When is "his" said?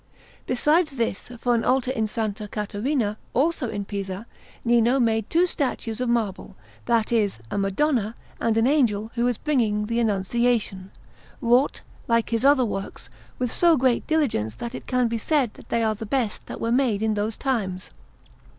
12.31-12.43